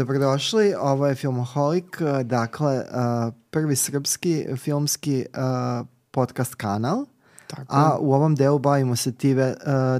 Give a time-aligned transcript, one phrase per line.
[0.00, 2.84] Dobrodošli, ovo je Filmoholik, dakle
[3.50, 5.26] prvi srpski filmski
[6.10, 7.06] podcast kanal,
[7.46, 7.64] Tako.
[7.68, 9.40] a u ovom delu bavimo se TV,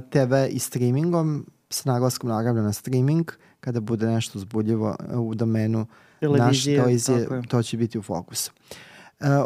[0.09, 5.85] TV i streamingom, s naglaskom naravno na streaming, kada bude nešto zbudljivo u domenu
[6.21, 8.51] naš, to, je, to će biti u fokusu.
[8.51, 8.90] Uh,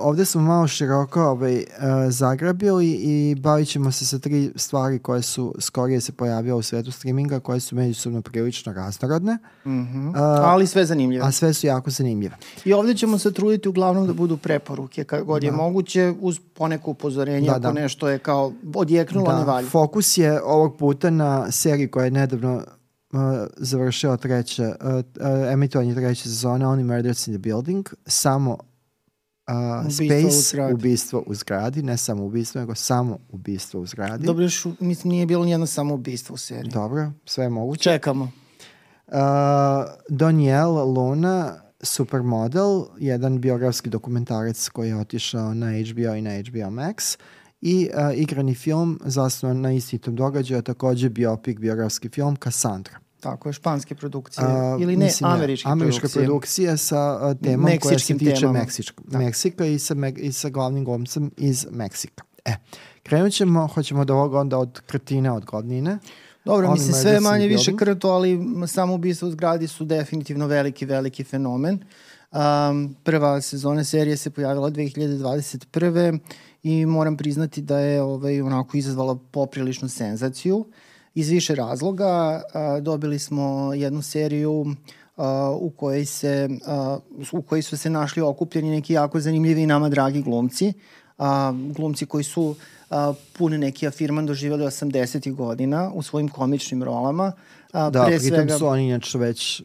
[0.02, 1.64] ovde smo malo široko ovaj, uh,
[2.10, 6.92] zagrabili i bavit ćemo se sa tri stvari koje su skorije se pojavile u svetu
[6.92, 9.38] streaminga, koje su međusobno prilično raznorodne.
[9.66, 10.10] Mm -hmm.
[10.10, 11.26] uh, Ali sve zanimljive.
[11.26, 12.36] A sve su jako zanimljive.
[12.66, 15.48] I ovde ćemo se truditi uglavnom da budu preporuke, kad god da.
[15.48, 17.72] je moguće, uz poneko upozorenje, da, ako da.
[17.72, 19.40] nešto je kao odjeknulo, da.
[19.40, 19.70] ne valja.
[19.70, 23.20] Fokus je ovog puta na seriji koja je nedavno uh,
[23.58, 28.58] završila treće, uh, uh, emitovanje treće sezone Only Murders in the Building, samo
[29.48, 34.26] Uh, Space, u ubistvo u zgradi, ne samo ubistvo, nego samo ubistvo u zgradi.
[34.26, 36.72] Dobro, još mislim, nije bilo nijedno samo ubistvo u seriji.
[36.72, 37.84] Dobro, sve je moguće.
[37.84, 38.24] Čekamo.
[39.08, 39.14] Uh,
[40.10, 47.18] Danielle Luna, supermodel, jedan biografski dokumentarac koji je otišao na HBO i na HBO Max
[47.62, 53.05] i uh, igrani film zasnovan na istitom događaju, takođe biopik, biografski film Cassandra.
[53.26, 54.46] Tako je, španske produkcije.
[54.48, 56.26] A, Ili ne, mislim, američke, američke produkcije.
[56.26, 59.18] produkcije sa temom koja se tiče Meksička, da.
[59.18, 62.24] Meksika i sa, me, i sa glavnim glumcem iz Meksika.
[62.46, 62.56] E,
[63.04, 65.98] krenut ćemo, hoćemo da ovoga onda od krtine, od godnine.
[66.46, 71.24] Dobro, mislim, sve manje više krto, ali samo ubistvo u zgradi su definitivno veliki, veliki
[71.24, 71.80] fenomen.
[72.32, 76.20] Um, prva sezona serije se pojavila 2021.
[76.64, 80.58] i moram priznati da je ovaj, onako izazvala popriličnu senzaciju.
[80.58, 80.66] Uh,
[81.16, 82.42] iz više razloga.
[82.82, 84.66] Dobili smo jednu seriju
[85.60, 86.50] u kojoj se
[87.32, 90.74] u kojoj su se našli okupljeni neki jako zanimljivi i nama dragi glumci.
[91.76, 92.56] glumci koji su
[93.38, 95.34] pune neki afirman doživjeli 80.
[95.34, 97.32] godina u svojim komičnim rolama.
[97.74, 99.64] da, pre pritom svega, su oni inače već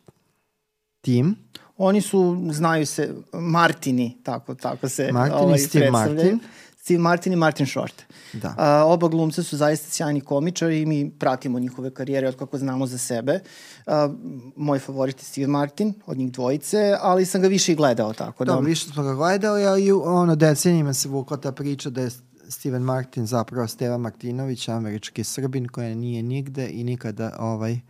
[1.00, 1.36] tim.
[1.76, 6.38] Oni su, znaju se, Martini, tako, tako se Martin ovaj, Steve Martin.
[6.82, 8.02] Steve Martin i Martin Short.
[8.32, 8.54] Da.
[8.58, 12.86] A, oba glumca su zaista sjajni komičari i mi pratimo njihove karijere od kako znamo
[12.86, 13.40] za sebe.
[13.86, 14.08] A,
[14.56, 18.44] moj favorit je Steve Martin, od njih dvojice, ali sam ga više i gledao tako.
[18.44, 22.00] Da, da više smo ga gledali, a i ono decenijima se vukla ta priča da
[22.00, 22.10] je
[22.48, 27.80] Steven Martin zapravo Steva Martinović, američki srbin koja nije nigde i nikada ovaj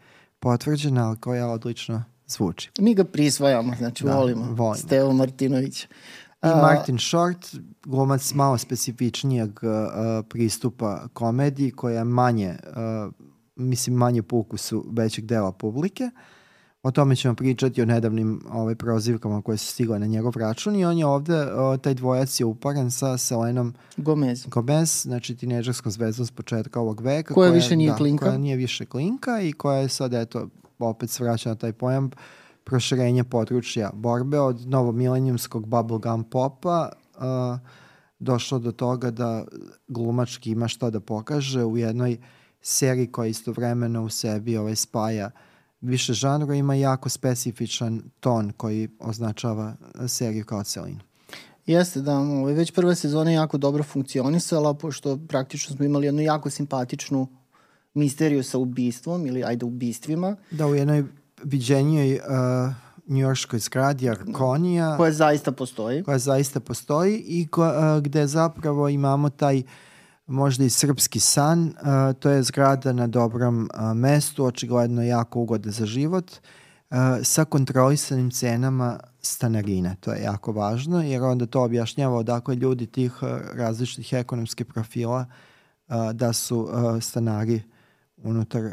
[0.41, 2.71] potvrđena, ali koja odlično zvuči.
[2.78, 4.75] Mi ga prisvajamo, znači da, volimo, volimo.
[4.75, 5.87] Stevo Martinović.
[6.43, 9.71] I Martin Short, glumac malo specifičnijeg uh,
[10.28, 13.12] pristupa komediji, koja je manje, uh,
[13.56, 16.11] mislim, manje po ukusu većeg dela publike.
[16.83, 20.84] O tome ćemo pričati o nedavnim ovaj, prozivkama koje su stigle na njegov račun i
[20.84, 24.47] on je ovde, uh, taj dvojac je uparan sa Selenom Gomez.
[24.47, 27.34] Gomez, znači tineđerskom zvezdom s početka ovog veka.
[27.34, 28.25] Koja, koja više nije da, klinka.
[28.25, 32.12] Koja nije više klinka i koja je sad, eto, opet svraća na taj pojam uh,
[32.70, 37.22] proširenje područja borbe od novomilenijumskog bubblegum popa uh,
[38.19, 39.44] došlo do toga da
[39.88, 42.19] glumački ima što da pokaže u jednoj
[42.62, 45.30] seriji koja istovremeno u sebi ovaj spaja
[45.80, 49.75] više žanra ima jako specifičan ton koji označava
[50.09, 51.00] seriju kao celinu.
[51.66, 56.20] Jeste, da, ovaj, već prva sezona je jako dobro funkcionisala, pošto praktično smo imali jednu
[56.20, 57.26] jako simpatičnu
[57.94, 60.36] misteriju sa ubistvom ili ajde ubistvima.
[60.50, 61.04] Da, u jednoj
[61.45, 62.75] viđenjoj uh,
[63.06, 64.97] njujorskoj zgradi Arkonija.
[64.97, 66.05] Koja zaista postoji.
[66.05, 69.62] Koja zaista postoji i ko, uh, gde zapravo imamo taj
[70.27, 71.62] možda i srpski san.
[71.62, 76.31] Uh, to je zgrada na dobrom uh, mestu, očigledno jako ugoda za život,
[76.91, 79.97] uh, sa kontrolisanim cenama stanarine.
[80.01, 85.27] To je jako važno, jer onda to objašnjava odakle ljudi tih uh, različitih ekonomskih profila
[85.89, 87.62] uh, da su uh, stanari
[88.25, 88.72] unutar uh,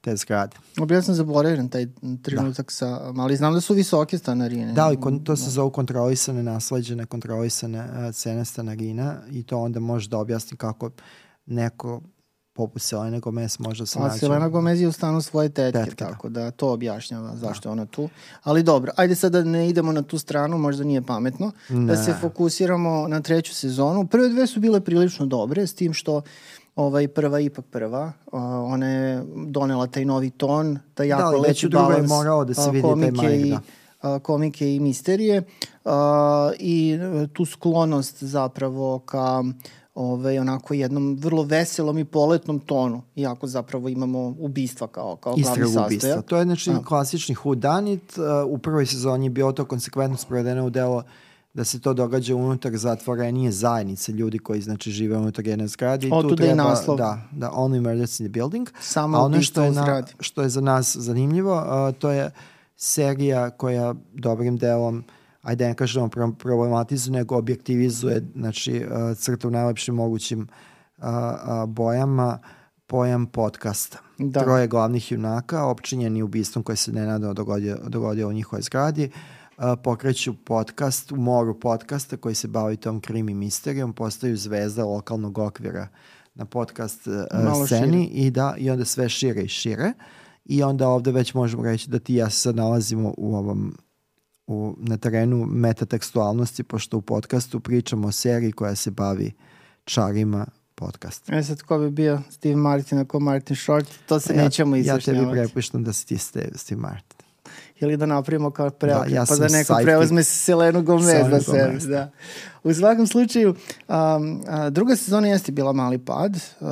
[0.00, 0.56] te zgrade.
[0.80, 1.86] Obja sam zaboravljen taj
[2.22, 2.70] trenutak da.
[2.72, 4.72] sa, ali znam da su visoke stanarine.
[4.72, 5.50] Da, ali to se da.
[5.50, 10.90] zove kontrolisane, nasleđene, kontrolisane uh, cene stanarina i to onda može da objasni kako
[11.46, 12.00] neko
[12.52, 14.14] poput Selena Gomez može se naći.
[14.14, 16.10] A Selena Gomez je u stanu svoje tetke, tetke da.
[16.10, 17.68] tako da to objašnjava zašto da.
[17.68, 18.08] je ona tu.
[18.42, 21.86] Ali dobro, ajde sad da ne idemo na tu stranu, možda nije pametno, da ne.
[21.86, 24.06] da se fokusiramo na treću sezonu.
[24.06, 26.22] Prve dve su bile prilično dobre, s tim što
[26.80, 28.12] ovaj, prva ipak prva.
[28.26, 28.40] Uh,
[28.72, 32.08] ona je donela taj novi ton, taj da, jako da, lepi balans.
[32.08, 33.54] Da, morao da se vidi taj i,
[34.02, 34.18] da.
[34.18, 35.42] komike i misterije
[35.84, 35.92] uh,
[36.58, 36.98] i
[37.32, 39.44] tu sklonost zapravo ka
[39.94, 45.64] ovaj, onako jednom vrlo veselom i poletnom tonu, iako zapravo imamo ubistva kao, kao glavni
[45.64, 45.86] sastojak.
[45.86, 46.22] ubistva.
[46.22, 46.82] To je znači A.
[46.84, 48.18] klasični hudanit.
[48.18, 51.04] Uh, u prvoj sezoni je bio to konsekventno sprovedeno u delo uh,
[51.54, 56.10] da se to događa unutar zatvorenije zajednice ljudi koji znači žive unutar jedne zgrade i
[56.10, 56.96] tu treba, naslov.
[56.96, 58.68] da, da only murders in the building.
[58.80, 62.30] Samo A ono što je, na, što je za nas zanimljivo, uh, to je
[62.76, 65.04] serija koja dobrim delom
[65.42, 66.08] ajde ne kažemo
[66.38, 68.86] problematizuje, nego objektivizuje, znači
[69.16, 70.48] crta u najlepšim mogućim
[71.66, 72.38] bojama
[72.86, 73.98] pojam podcasta.
[74.18, 74.40] Da.
[74.40, 79.10] Troje glavnih junaka, opčinjeni ubistvom koje se nenadano dogodio, dogodio u njihovoj zgradi,
[79.82, 85.88] pokreću podcast u moru podcasta koji se bavi tom krimi misterijom, postaju zvezda lokalnog okvira
[86.34, 87.06] na podcast
[87.44, 88.26] Malo sceni šire.
[88.26, 89.92] i da i onda sve šire i šire
[90.44, 93.76] i onda ovde već možemo reći da ti ja se sad nalazimo u ovom
[94.46, 99.32] u, na terenu metatekstualnosti, pošto u podcastu pričamo o seriji koja se bavi
[99.84, 101.30] čarima podcast.
[101.32, 105.24] E sad, ko bi bio Steve Martin ako Martin Short, to se ja, nećemo izjašnjavati.
[105.24, 107.19] Ja tebi prepuštam da si ti Steve, Steve Martin
[107.80, 109.84] ili da napravimo kao preokret, da, ja pa da neko sidekick.
[109.84, 111.78] preuzme Selenu Gomez na sebe.
[111.86, 112.10] Da.
[112.64, 113.54] U svakom slučaju,
[113.88, 116.68] um, druga sezona jeste bila mali pad, uh,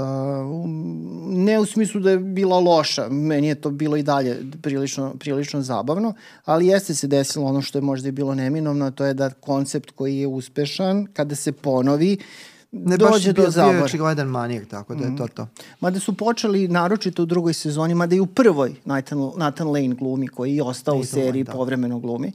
[1.27, 5.63] ne u smislu da je bila loša, meni je to bilo i dalje prilično, prilično
[5.63, 6.15] zabavno,
[6.45, 9.91] ali jeste se desilo ono što je možda i bilo neminovno, to je da koncept
[9.91, 13.73] koji je uspešan, kada se ponovi, uh, ne dođe do zabora.
[13.73, 15.35] Bio je očigledan manir, tako da je to mhm.
[15.35, 15.47] to.
[15.81, 20.29] Mada su počeli, naročito u drugoj sezoni, mada i u prvoj Nathan, Nathan Lane glumi,
[20.29, 21.53] koji je ostao Nathan u seriji, Lane, da.
[21.53, 22.33] povremeno glumi.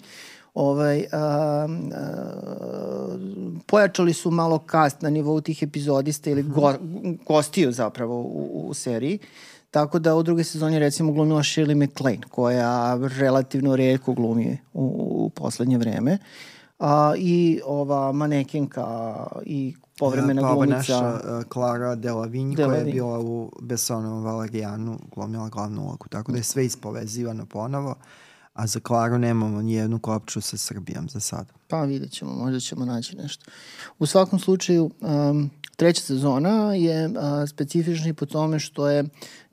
[0.53, 1.67] Ovaj, a, a,
[3.65, 6.73] pojačali su malo kast na nivou tih epizodista ili go,
[7.27, 9.19] gostiju zapravo u, u seriji.
[9.71, 14.83] Tako da u drugoj sezoni recimo glumila Shirley MacLaine, koja relativno redko glumi u,
[15.25, 16.17] u poslednje vreme.
[16.79, 19.15] A, I ova manekenka
[19.45, 20.77] i povremena pa, glumica.
[20.77, 26.07] naša uh, Clara Delavinj, koja je bila u Bessonovom Valerijanu, glumila glavnu ulogu.
[26.09, 27.95] Tako da je sve ispovezivano ponovo.
[28.53, 31.47] A za Klaru nemamo nijednu kopču sa Srbijom za sad.
[31.67, 33.45] Pa vidjet ćemo, možda ćemo naći nešto.
[33.99, 37.13] U svakom slučaju, um, treća sezona je uh,
[37.49, 39.03] specifična i po tome što je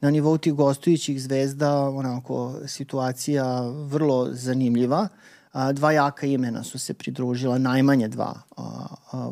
[0.00, 5.00] na nivou tih gostujućih zvezda onako situacija vrlo zanimljiva.
[5.00, 9.30] Uh, a, dva jaka imena su se pridružila, najmanje dva a, a,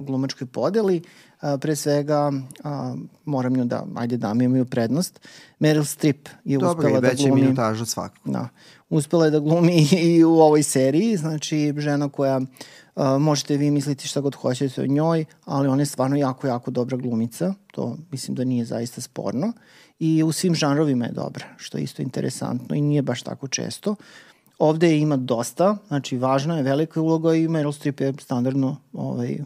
[0.00, 1.02] glumačkoj podeli.
[1.40, 2.32] A, pre svega,
[2.64, 5.20] a, moram nju da, ajde da mi imaju prednost.
[5.60, 7.18] Meryl Streep je Dobre, uspela da glumi...
[7.18, 8.30] Dobro, veća minutaža svakako.
[8.30, 8.48] Da.
[8.90, 12.40] Uspela je da glumi i u ovoj seriji, znači žena koja
[12.96, 16.70] Uh, možete vi misliti šta god hoćete o njoj, ali ona je stvarno jako, jako
[16.70, 17.54] dobra glumica.
[17.72, 19.52] To mislim da nije zaista sporno.
[19.98, 23.94] I u svim žanrovima je dobra, što je isto interesantno i nije baš tako često.
[24.60, 29.38] Ovde je ima dosta, znači važna je velika uloga i Meryl Streep je standardno ovaj,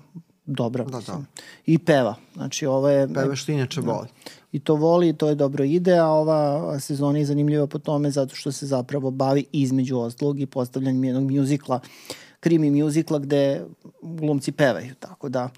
[0.47, 0.85] dobra.
[0.85, 1.21] Da, da.
[1.67, 2.15] I peva.
[2.35, 3.09] Znači ovo je...
[3.15, 3.93] Peva što inače da.
[3.93, 4.09] voli.
[4.53, 8.35] I to voli, to je dobro ide, a ova sezona je zanimljiva po tome zato
[8.35, 11.81] što se zapravo bavi između ostalog i postavljanjem jednog mjuzikla,
[12.41, 13.65] krimi mjuzikla gde
[14.03, 14.95] glumci pevaju.
[14.95, 15.49] Tako da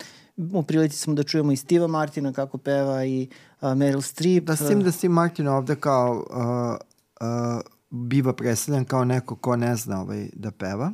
[0.52, 3.28] u prilici smo da čujemo i Steva Martina kako peva i
[3.60, 4.44] uh, Meryl Streep.
[4.44, 9.56] Da, s tim da Steve Martin ovde kao uh, uh, biva predstavljan kao neko ko
[9.56, 10.92] ne zna ovaj, da peva.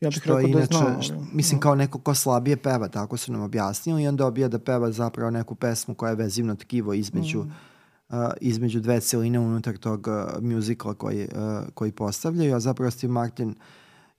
[0.00, 1.02] Ja bih rekao da inače, da znam.
[1.02, 4.58] Što, mislim kao neko ko slabije peva, tako su nam objasnili i onda obija da
[4.58, 7.52] peva zapravo neku pesmu koja je vezivno tkivo između mm.
[8.08, 13.12] Uh, između dve celine unutar tog uh, muzikla koji, uh, koji postavljaju, a zapravo Steve
[13.12, 13.54] Martin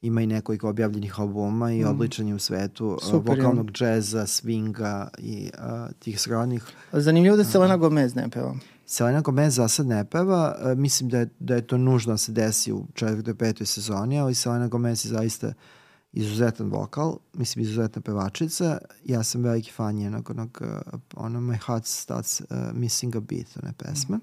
[0.02, 1.88] ima i nekoliko objavljenih albuma i mm.
[1.88, 6.64] odličan je u svetu uh, Super, vokalnog džeza, swinga i uh, tih srodnih.
[6.92, 8.56] Zanimljivo da Selena Gomez ne peva.
[8.86, 12.32] Selena Gomez za sad ne peva, mislim da je, da je to nužno da se
[12.32, 15.54] desi u četvrtoj, petoj sezoni, ali Selena Gomez je zaista
[16.14, 18.78] izuzetan vokal, mislim izuzetna pevačica.
[19.06, 20.62] Ja sam veliki fan njenog onog,
[21.16, 24.20] ono My Heart Starts uh, Missing a Beat, one pesme.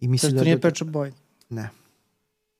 [0.00, 0.38] I mislim da...
[0.38, 1.12] To nije Pet Shop Boy?
[1.50, 1.70] Ne.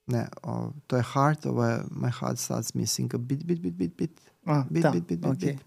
[0.09, 3.75] Ne, o, to je Heart, ovo je My Heart Starts Missing a Beat, beat, beat,
[3.75, 4.11] beat, beat.
[4.47, 5.45] A, beat, da, beat, beat, beat, okay.
[5.45, 5.59] beat.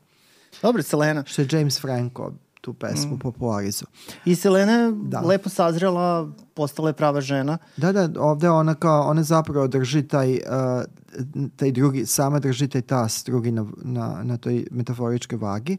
[0.62, 1.24] Dobro, Selena.
[1.25, 2.31] Što je James Franco
[2.62, 3.19] tu pesmu mm.
[3.19, 3.86] popularizu.
[4.25, 5.19] I Selena da.
[5.19, 7.57] lepo sazrela, postala je prava žena.
[7.77, 10.39] Da, da, ovde ona kao, ona zapravo drži taj, uh,
[11.55, 15.77] taj drugi, sama drži taj tas drugi na, na, na toj metaforičkoj vagi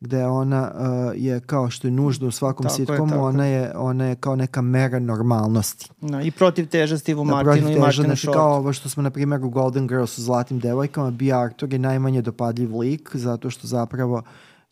[0.00, 3.72] gde ona uh, je kao što je nužno u svakom tako sitkomu, je, ona, je,
[3.76, 5.90] ona je kao neka mera normalnosti.
[6.00, 8.36] Da, I protiv teža Steve da, Martinu i Martinu znači, Short.
[8.36, 11.32] Kao ovo što smo, na primjer, u Golden Girls u Zlatim devojkama, B.
[11.32, 14.22] Arthur je najmanje dopadljiv lik, zato što zapravo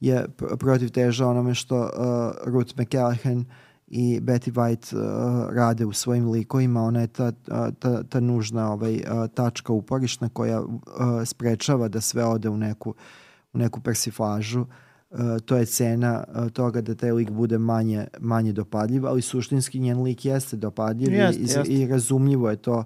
[0.00, 0.26] je
[0.58, 1.90] protiv teža onome što uh,
[2.52, 3.44] Ruth McCallaghan
[3.86, 6.82] i Betty White uh, rade u svojim likovima.
[6.82, 7.32] Ona je ta,
[7.78, 10.76] ta, ta nužna ovaj, uh, tačka uporišna koja uh,
[11.24, 12.94] sprečava da sve ode u neku,
[13.52, 14.60] u neku persiflažu.
[14.60, 14.68] Uh,
[15.44, 20.02] to je cena uh, toga da taj lik bude manje, manje dopadljiv, ali suštinski njen
[20.02, 21.70] lik jeste dopadljiv jest, i, jest.
[21.70, 22.84] i razumljivo je to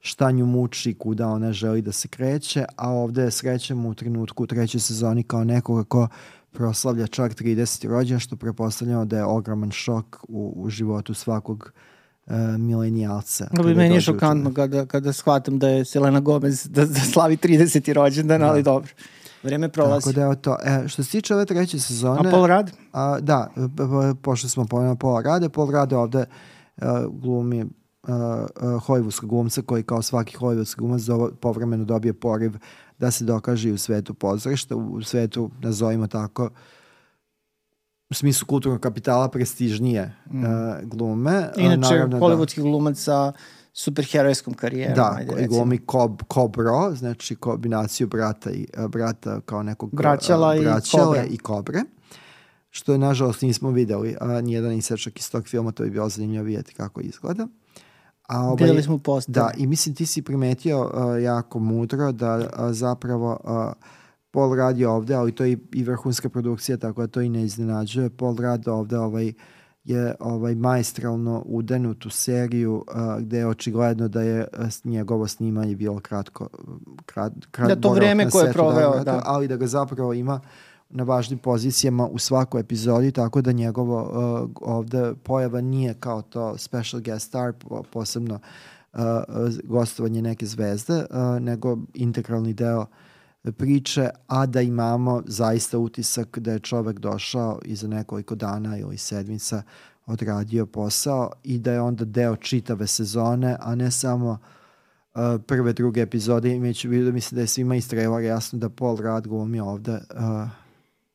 [0.00, 4.46] šta nju muči, kuda ona želi da se kreće, a ovde srećemo u trenutku u
[4.46, 6.08] trećoj sezoni kao nekoga ko
[6.52, 7.88] proslavlja čak 30.
[7.88, 11.72] rođen, što prepostavljamo da je ogroman šok u, u životu svakog
[12.26, 13.48] uh, milenijalca.
[13.52, 17.36] No, bi meni je šokantno kada, kada shvatam da je Selena Gomez da, da slavi
[17.36, 17.92] 30.
[17.92, 18.46] rođendan, da.
[18.46, 18.92] ali dobro.
[19.42, 20.04] Vreme prolazi.
[20.04, 20.56] Tako da je to.
[20.64, 22.28] E, što se tiče ove treće sezone...
[22.28, 22.70] A Paul Rad?
[22.92, 23.50] A, da,
[24.22, 26.24] pošto smo pomenuli Paul Rade, Paul Rade ovde
[26.76, 27.68] uh, glumi uh,
[28.08, 31.02] uh, hojvudskog glumca koji kao svaki hojvudski glumac
[31.40, 32.52] povremeno dobije poriv
[32.98, 36.50] da se dokaže i u svetu pozorišta, u svetu, nazovimo tako,
[38.10, 40.44] u smislu kulturnog kapitala prestižnije mm.
[40.44, 40.50] uh,
[40.82, 41.50] glume.
[41.56, 43.32] Inače, Naravno, da- hollywoodski da, glumac sa
[43.72, 44.94] superherojskom karijerom.
[44.94, 51.24] Da, ajde, glumi Kob, Kobro, znači kombinaciju brata i brata kao nekog braćala, uh, braćala
[51.24, 51.82] i, i kobre.
[52.70, 56.44] Što je, nažalost, nismo videli a, nijedan isečak iz tog filma, to bi bilo zanimljivo
[56.44, 57.46] vidjeti kako izgleda.
[58.28, 59.32] A ovaj, Videli smo postav.
[59.32, 63.72] Da, i mislim ti si primetio uh, jako mudro da uh, zapravo uh,
[64.30, 67.42] Paul radi ovde, ali to je i, i vrhunska produkcija, tako da to i ne
[67.42, 68.10] iznenađuje.
[68.10, 69.32] Paul radi ovde ovaj,
[69.84, 75.76] je ovaj majstralno udenut u seriju uh, gde je očigledno da je uh, njegovo snimanje
[75.76, 76.48] bilo kratko
[77.06, 79.22] krat, krat, da to vreme koje je proveo da.
[79.24, 80.40] ali da ga zapravo ima
[80.90, 86.58] na važnim pozicijama u svakoj epizodi, tako da njegovo uh, ovde pojava nije kao to
[86.58, 87.52] special guest star,
[87.92, 88.38] posebno
[88.92, 89.00] uh,
[89.64, 92.86] gostovanje neke zvezde, uh, nego integralni deo
[93.50, 98.98] priče, a da imamo zaista utisak da je čovek došao i za nekoliko dana ili
[98.98, 99.62] sedmica
[100.06, 106.00] odradio posao i da je onda deo čitave sezone, a ne samo uh, prve, druge
[106.00, 109.92] epizode, imajući da mislim da je svima iz trailera jasno da Paul Rudd glumi ovde
[109.92, 110.48] uh,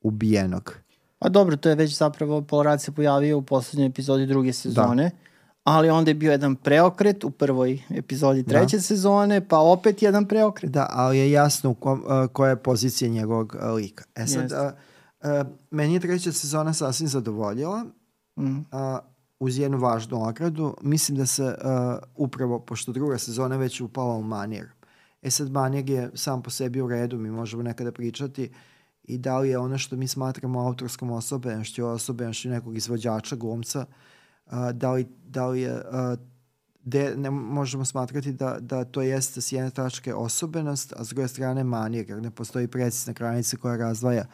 [0.02, 0.76] ubijenog.
[1.20, 5.04] Pa dobro, to je već zapravo Paul Rudd se pojavio u poslednjoj epizodi druge sezone.
[5.04, 5.37] Da
[5.68, 8.50] ali onda je bio jedan preokret u prvoj epizodi da.
[8.50, 8.82] treće da.
[8.82, 10.72] sezone, pa opet jedan preokret.
[10.72, 12.00] Da, ali je jasno ko, uh,
[12.34, 14.04] koja je pozicija njegovog uh, lika.
[14.16, 14.58] E sad, uh,
[15.32, 17.86] uh, meni je treća sezona sasvim zadovoljila,
[18.40, 18.58] mm.
[18.58, 18.64] uh,
[19.40, 20.76] uz jednu važnu ogradu.
[20.82, 21.54] Mislim da se uh,
[22.16, 24.70] upravo, pošto druga sezona već upala u manir.
[25.22, 28.52] E sad, manir je sam po sebi u redu, mi možemo nekada pričati
[29.04, 33.86] i da li je ono što mi smatramo autorskom osobenošću, osobenošću nekog izvođača, glumca,
[34.50, 36.16] a, da, li, da li je a,
[36.84, 41.28] de, ne možemo smatrati da, da to jeste s jedne tačke osobenost, a s druge
[41.28, 44.26] strane manir, jer ne postoji precisna granica koja razvaja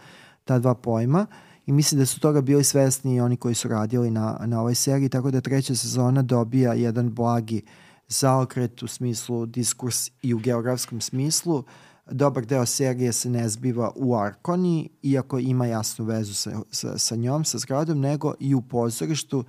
[0.43, 1.25] ta dva pojma.
[1.65, 4.75] I mislim da su toga bili svesni i oni koji su radili na, na ovoj
[4.75, 7.61] seriji, tako da treća sezona dobija jedan blagi
[8.07, 11.63] zaokret u smislu diskurs i u geografskom smislu,
[12.11, 17.15] dobar deo serije se ne zbiva u Arkoni, iako ima jasnu vezu sa, sa, sa
[17.15, 19.43] njom, sa zgradom, nego i u pozorištu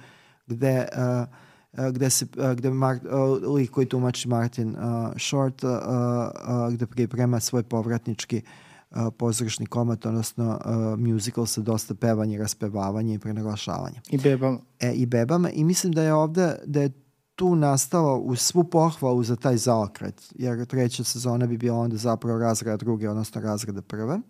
[0.46, 6.74] gde uh, gde se gde Mar, uh, lik koji tumači Martin uh, Short uh, uh,
[6.74, 8.42] gde priprema svoj povratnički
[8.90, 14.00] uh, pozorišni komad, odnosno uh, musical sa dosta pevanja, raspevavanja i prenaglašavanja.
[14.10, 14.58] I bebama.
[14.80, 15.50] E, I bebama.
[15.50, 16.92] I mislim da je ovde, da je
[17.34, 22.38] tu nastalo u svu pohvalu za taj zaokret, jer treća sezona bi bila onda zapravo
[22.38, 24.20] razreda druge, odnosno razreda prve,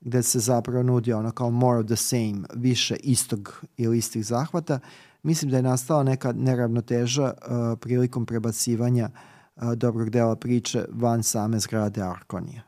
[0.00, 4.78] gde se zapravo nudi ono kao more of the same, više istog ili istih zahvata.
[5.22, 9.08] Mislim da je nastala neka neravnoteža uh, prilikom prebacivanja
[9.56, 12.62] uh, dobrog dela priče van same zgrade Arkonija.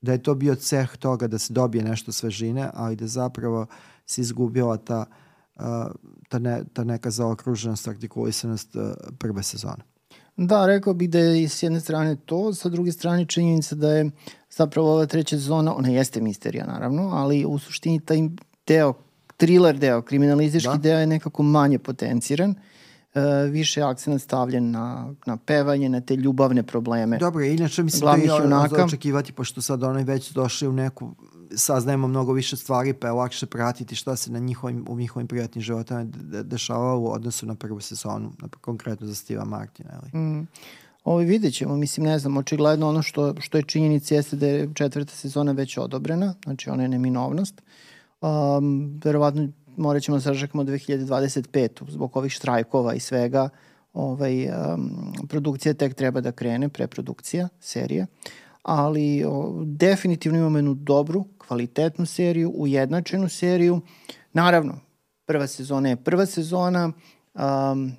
[0.00, 3.66] Da je to bio ceh toga da se dobije nešto svežine, ali da zapravo
[4.06, 5.16] se izgubila ta uh,
[6.28, 8.76] ta, ne, ta neka zaokruženost, artikulisanost
[9.18, 9.84] prve sezone.
[10.36, 14.10] Da, rekao bih da je s jedne strane to, sa druge strane činjenica da je
[14.50, 18.18] zapravo ova treća sezona, ona jeste misterija naravno, ali u suštini taj
[18.66, 18.94] deo,
[19.36, 20.78] thriller deo, kriminalistički da.
[20.78, 22.50] deo je nekako manje potenciran.
[22.50, 27.18] Uh, više akcent stavljen na, na pevanje, na te ljubavne probleme.
[27.18, 31.14] Dobro, inače mislim da je očekivati, pošto sad onaj već došli u neku
[31.54, 35.62] saznajemo mnogo više stvari, pa je lakše pratiti šta se na njihovim, u njihovim prijatnim
[35.62, 36.06] životama
[36.42, 39.90] dešavalo u odnosu na prvu sezonu, na, konkretno za Steva Martina.
[40.02, 40.22] Ali.
[40.22, 40.46] Mm.
[41.04, 44.70] Ovo vidjet ćemo, mislim, ne znam, očigledno ono što, što je činjenica jeste da je
[44.74, 47.62] četvrta sezona već odobrena, znači ona je neminovnost.
[48.26, 51.90] Um, verovatno morat ćemo da sažakamo 2025.
[51.90, 53.48] zbog ovih štrajkova i svega.
[53.92, 58.06] Ovaj, um, produkcija tek treba da krene, preprodukcija serije
[58.66, 63.80] ali o, definitivno imamo jednu dobru, kvalitetnu seriju, ujednačenu seriju.
[64.32, 64.78] Naravno,
[65.26, 66.92] prva sezona je prva sezona,
[67.34, 67.92] um,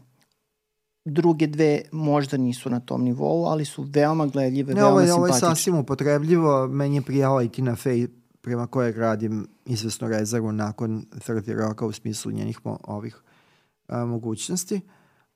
[1.05, 5.47] druge dve možda nisu na tom nivou, ali su veoma gledljive, ne, veoma ovo simpatične.
[5.47, 8.07] Ovo je sasvim upotrebljivo, meni je prijala i Tina Fey
[8.41, 13.17] prema koje radim izvesno rezervu nakon 30 roka u smislu njenih mo, ovih
[13.87, 14.81] a, mogućnosti.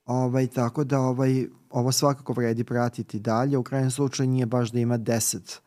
[0.05, 3.57] Ovaj, tako da ovaj, ovo svakako vredi pratiti dalje.
[3.57, 5.59] U krajnjem slučaju nije baš da ima 10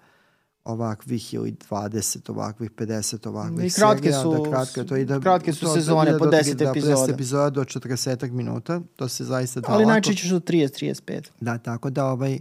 [0.64, 5.52] ovakvih ili 20 ovakvih, 50 ovakvih I kratke serija, su, da kratke, to ide, kratke
[5.52, 6.96] su to, sezone ide po do, 10 da, epizoda.
[6.96, 11.22] 10 epizoda do 40 minuta, to se zaista da Ali najčešće su 30-35.
[11.40, 12.38] Da, tako da ovaj,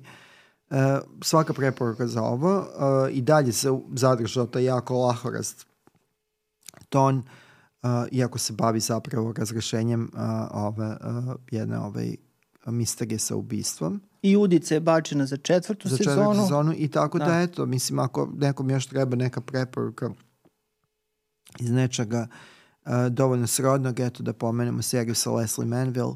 [0.70, 0.78] uh,
[1.22, 2.66] svaka preporuka za ovo uh,
[3.12, 5.73] i dalje se zadržao taj jako lahorast
[6.94, 10.20] ton, uh, iako se bavi zapravo razrešenjem uh,
[10.52, 12.16] ove, uh, jedne ovaj,
[12.66, 16.16] misterije sa ubistvom I Udica je bačena za četvrtu za sezonu.
[16.16, 17.26] četvrtu sezonu i tako da.
[17.26, 17.42] Da.
[17.42, 20.10] eto, mislim ako nekom još treba neka preporuka
[21.60, 22.28] iz nečega
[22.86, 26.16] uh, dovoljno srodnog, eto da pomenemo seriju sa Leslie Manville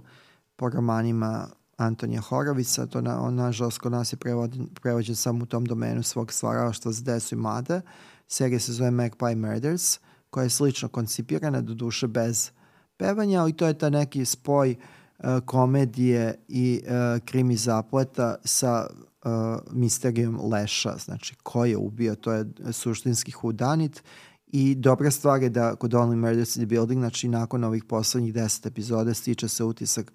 [0.55, 5.45] po romanima Antonija Horovica, to na, on nažalost kod nas je prevođen, prevođen samo u
[5.45, 7.81] tom domenu svog stvaralaštva za desu i mlade.
[8.27, 12.51] Serija se zove Magpie Murders, koja je slično koncipirana, do duše bez
[12.97, 19.31] pevanja, ali to je ta neki spoj uh, komedije i uh, krimi zapleta sa uh,
[19.71, 24.03] misterijom Leša, znači ko je ubio, to je suštinski hudanit
[24.47, 28.33] i dobra stvar je da kod Only Murders in the Building, znači nakon ovih poslednjih
[28.33, 30.11] deset epizoda stiče se utisak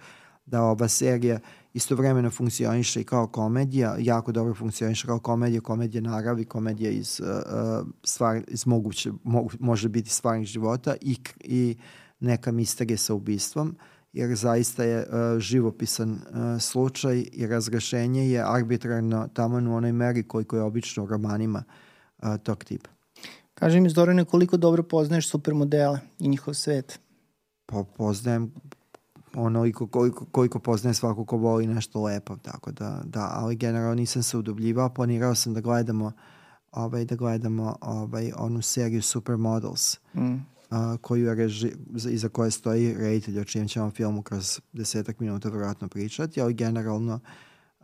[0.46, 1.38] da ova serija
[1.74, 7.28] istovremeno funkcioniše i kao komedija, jako dobro funkcioniše kao komedija, komedija naravi, komedija iz, uh,
[7.28, 11.76] uh, stvar, iz moguće, mogu, može biti stvarnih života i, i
[12.20, 13.76] neka misterija sa ubistvom,
[14.12, 20.22] jer zaista je uh, živopisan uh, slučaj i razrešenje je arbitrarno tamo u onoj meri
[20.22, 21.64] koliko je obično u romanima
[22.18, 22.90] uh, tog tipa.
[23.54, 27.00] Kaži mi, Zorane, koliko dobro poznaješ supermodele i njihov svet?
[27.66, 28.52] Po, poznajem
[29.34, 34.22] onoliko koliko, koliko poznaje svako ko voli nešto lepo, tako da, da, ali generalno nisam
[34.22, 36.12] se udubljivao, planirao sam da gledamo
[36.72, 40.34] ovaj, da gledamo ovaj, onu seriju Supermodels, Mm.
[40.70, 45.20] a, koju je reži, za- iza koje stoji reditelj, o čijem ćemo filmu kroz desetak
[45.20, 47.20] minuta vjerojatno pričati, ali generalno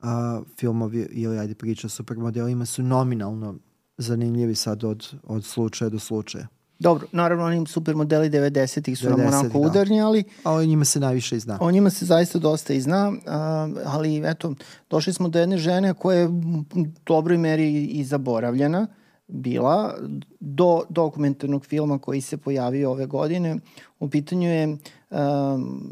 [0.03, 3.55] a, filmovi ili ajde priča o supermodelima su nominalno
[3.99, 6.47] zanimljivi sad od, od slučaja do slučaja.
[6.79, 9.69] Dobro, naravno oni supermodeli 90-ih su nam 90-ih, onako da.
[9.69, 11.59] udarnji, ali Ali njima se najviše i zna.
[11.61, 14.55] o njima se zaista dosta i zna, a, ali eto,
[14.91, 16.65] došli smo do jedne žene koja je u
[17.07, 18.87] dobroj meri i zaboravljena
[19.29, 19.95] bila
[20.41, 23.57] do dokumentarnog filma koji se pojavio ove godine.
[24.01, 24.79] U pitanju je um,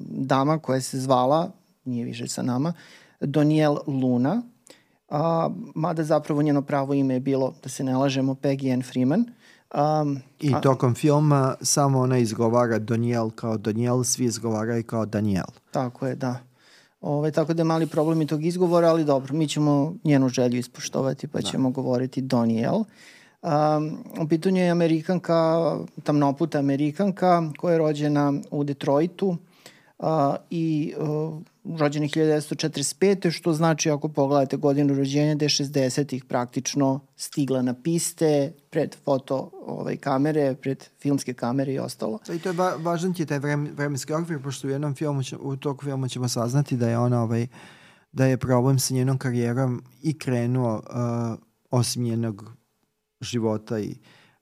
[0.09, 1.51] dama koja se zvala,
[1.85, 2.73] nije više sa nama,
[3.21, 4.43] Doniel Luna,
[5.09, 9.25] a, mada zapravo njeno pravo ime je bilo, da se ne lažemo, Peggy Ann Freeman.
[9.75, 15.47] Um, I tokom filma samo ona izgovara Daniel kao Daniel, svi izgovaraju kao Daniel.
[15.71, 16.39] Tako je, da.
[17.01, 20.59] Ove, tako da je mali problem i tog izgovora, ali dobro, mi ćemo njenu želju
[20.59, 21.49] ispoštovati pa da.
[21.49, 22.75] ćemo govoriti Doniel.
[22.75, 29.37] Um, u pitanju je Amerikanka, tamnoputa Amerikanka koja je rođena u Detroitu
[29.99, 30.09] uh,
[30.51, 33.31] i uh, rođena 1945.
[33.31, 39.51] što znači ako pogledate godinu rođenja da je 60-ih praktično stigla na piste pred foto
[39.67, 42.19] ovaj, kamere, pred filmske kamere i ostalo.
[42.35, 45.37] I to je va važan ti taj vrem, vremenski okvir, pošto u jednom filmu, će,
[45.37, 47.47] u tog filmu ćemo saznati da je ona ovaj,
[48.13, 51.39] da je problem sa njenom karijerom i krenuo uh,
[51.71, 52.53] osim njenog
[53.21, 53.97] života i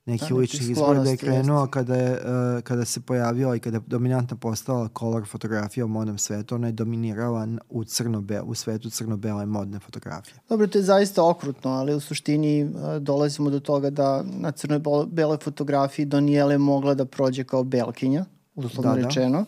[0.05, 1.71] nekih Da, ličnih nekih izbora da je krenuo jeste.
[1.71, 6.17] kada, je, uh, kada se pojavila i kada je dominantna postala color fotografija u modnom
[6.17, 10.35] svetu, ona je dominirala u, crno u svetu crno-bele modne fotografije.
[10.49, 14.53] Dobro, to je zaista okrutno, ali u suštini uh, dolazimo do toga da na
[15.07, 19.07] beloj fotografiji Donijela je mogla da prođe kao belkinja, uslovno Da, da.
[19.07, 19.45] rečeno.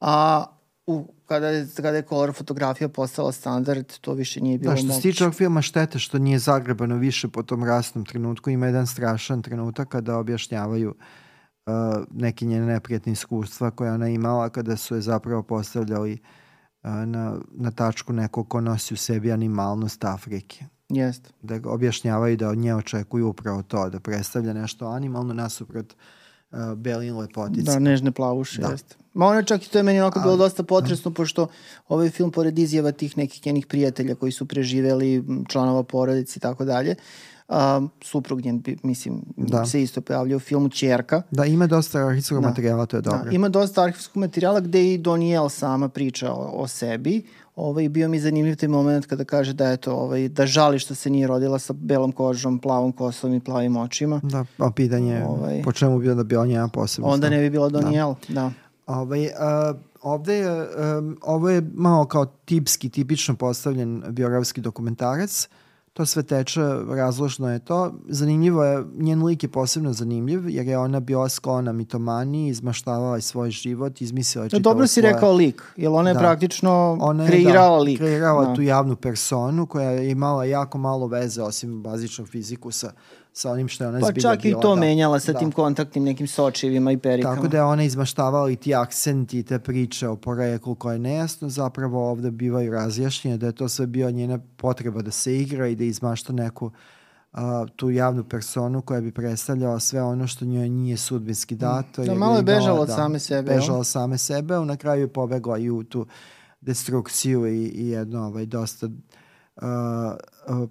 [0.00, 0.44] A
[0.86, 4.82] u, kada, je, kada je color fotografija postala standard, to više nije bilo Da, što
[4.82, 5.08] se moguće.
[5.08, 8.50] tiče ovog filma štete što nije zagrebano više po tom rasnom trenutku.
[8.50, 10.94] Ima jedan strašan trenutak kada objašnjavaju
[11.66, 11.72] uh,
[12.10, 16.12] neke njene neprijatne iskustva koje ona imala kada su je zapravo postavljali
[16.82, 20.64] uh, na, na tačku nekog ko nosi u sebi animalnost Afrike.
[20.88, 21.30] Jeste.
[21.42, 25.98] Da objašnjavaju da od nje očekuju upravo to, da predstavlja nešto animalno nasuprot uh,
[26.76, 27.72] belin lepotica.
[27.72, 28.66] Da, nežne plavuše, Da.
[28.66, 28.72] da.
[28.72, 28.94] jeste.
[29.14, 31.46] Ma ona čak i to je meni onako bilo dosta potresno, pošto
[31.88, 36.64] ovaj film, pored izjava tih nekih njenih prijatelja koji su preživeli, članova porodice i tako
[36.64, 36.94] dalje,
[37.48, 39.58] um, suprug njen, mislim, Da.
[39.58, 39.66] da.
[39.66, 41.22] se isto pojavlja u filmu Čerka.
[41.30, 42.48] Da, ima dosta arhivskog Da.
[42.48, 43.24] materijala, to je dobro.
[43.24, 47.22] Da, ima dosta arhivskog materijala gde i Doniel sama priča o, o sebi.
[47.56, 51.10] Ovaj, bio mi zanimljiv taj moment kada kaže da, eto, ovaj, da žali što se
[51.10, 54.20] nije rodila sa belom kožom, plavom kosom i plavim očima.
[54.22, 55.62] Da, a pitanje je Ovaj.
[55.62, 57.14] po čemu bi onda bio njena posebnost.
[57.14, 58.34] Onda ne bi bila Doniel, da.
[58.34, 58.50] da.
[58.86, 59.30] Ovaj, uh,
[60.02, 65.48] ovde je, um, ovo je malo kao tipski, tipično postavljen biografski dokumentarac.
[65.96, 67.94] To sve teče, razložno je to.
[68.08, 73.22] Zanimljivo je, njen lik je posebno zanimljiv, jer je ona bila sklona mitomaniji, izmaštavala je
[73.22, 75.12] svoj život, izmislila je Da, dobro si svoje...
[75.12, 76.20] rekao lik, jer ona je Da.
[76.20, 77.98] praktično Ona je, kreirala da, lik.
[77.98, 78.54] Kreirala da.
[78.54, 82.92] tu javnu personu koja je imala jako malo veze osim bazičnog fizikusa
[83.36, 84.34] sa onim što je ona pa zbilja bila.
[84.34, 85.38] Pa čak i to da, menjala sa da.
[85.38, 87.34] tim kontaktnim nekim sočivima i perikama.
[87.34, 90.98] Tako da je ona izmaštavala i ti akcenti i te priče o poreklu koje je
[90.98, 95.68] nejasno, zapravo ovde bivaju razjašnjene da je to sve bio njena potreba da se igra
[95.68, 96.66] i da izmašta neku
[97.32, 97.40] uh,
[97.76, 101.58] tu javnu personu koja bi predstavljala sve ono što njoj nije sudbinski mm.
[101.58, 102.04] dato.
[102.04, 103.54] Da, malo je bežala od da, same sebe.
[103.54, 106.06] Bežala od same sebe, a na kraju je pobegla i u tu
[106.60, 108.92] destrukciju i, i jedno ovaj, dosta uh,
[110.48, 110.68] uh,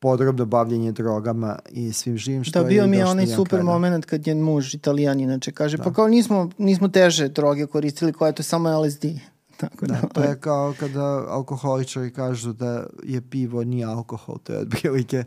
[0.00, 4.26] podrobno bavljenje drogama i svim živim što da, bio mi je onaj super moment kad
[4.26, 5.82] je muž italijan inače kaže da.
[5.82, 9.04] pa kao nismo, nismo teže droge koristili koja je to samo LSD.
[9.60, 14.52] Tako da, da, to je kao kada alkoholičari kažu da je pivo nije alkohol, to
[14.52, 15.24] je otprilike,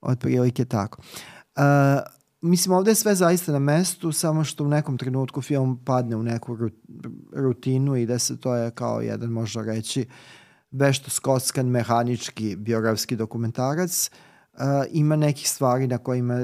[0.00, 1.02] otprilike tako.
[1.56, 1.62] Uh,
[2.40, 6.22] mislim, ovde je sve zaista na mestu, samo što u nekom trenutku film padne u
[6.22, 6.58] neku
[7.32, 10.06] rutinu i da se to je kao jedan, možda reći, uh,
[10.74, 14.10] vešto skoskan mehanički biografski dokumentarac.
[14.54, 14.60] Uh,
[14.90, 16.34] ima nekih stvari na kojima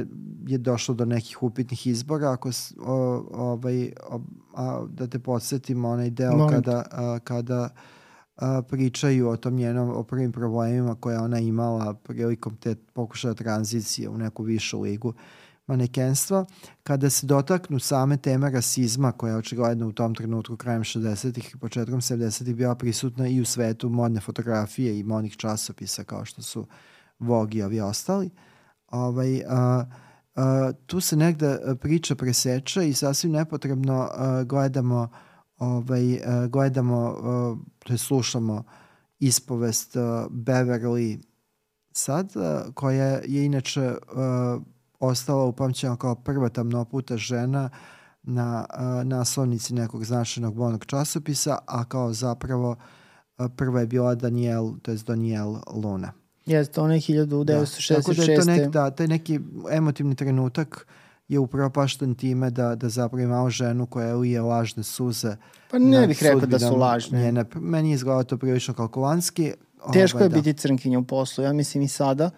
[0.46, 2.32] je došlo do nekih upitnih izbora.
[2.32, 2.94] Ako, o,
[3.32, 4.20] ovaj, o,
[4.54, 6.50] a, da te podsjetimo onaj deo Moment.
[6.50, 7.68] kada, a, kada
[8.36, 14.08] a, pričaju o tom njenom, o prvim problemima koje ona imala prilikom te pokušaja tranzicije
[14.08, 15.14] u neku višu ligu.
[15.70, 16.44] Manekenstva,
[16.82, 21.58] kada se dotaknu same teme rasizma, koja je očigledno u tom trenutku krajem 60-ih i
[21.58, 26.66] početkom 70-ih bila prisutna i u svetu modne fotografije i modnih časopisa kao što su
[27.18, 28.30] Vogue i ovi ostali,
[28.88, 29.84] ovaj, a,
[30.34, 35.08] a, tu se negde priča preseče i sasvim nepotrebno a, gledamo
[35.58, 38.64] ovaj, a, gledamo, a, to je slušamo
[39.18, 41.22] ispovest a, Beverly
[41.92, 44.58] sad, a, koja je inače a,
[45.00, 47.70] ostala upamćena kao prva tamnoputa žena
[48.22, 48.66] na
[49.04, 52.76] naslovnici nekog značajnog bolnog časopisa, a kao zapravo
[53.56, 56.12] prva je bila Daniel, to je Daniel Luna.
[56.46, 57.44] Jeste, ona je 1966.
[57.44, 60.86] Da, tako da je to nek, da, taj neki emotivni trenutak
[61.28, 65.36] je upravo pašten time da, da zapravo imao ženu koja lije lažne suze.
[65.70, 67.22] Pa ne bih rekao da su lažne.
[67.22, 69.52] Njene, meni izgleda to prilično kalkulanski.
[69.92, 70.34] Teško ovaj, je da.
[70.34, 72.30] biti crnkinja u poslu, ja mislim i sada.